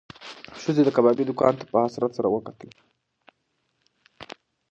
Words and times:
ښځې 0.61 0.81
د 0.85 0.89
کبابي 0.95 1.23
دوکان 1.27 1.53
ته 1.59 1.63
په 1.71 1.77
حسرت 1.85 2.11
سره 2.17 2.27
وکتل. 2.35 2.69